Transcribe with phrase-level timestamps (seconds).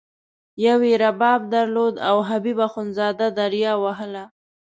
[0.65, 4.23] یوه یې رباب درلود او حبیب اخندزاده دریا وهله.